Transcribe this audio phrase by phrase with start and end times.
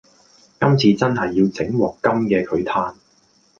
[0.59, 2.95] 今次真係要整鑊金嘅佢嘆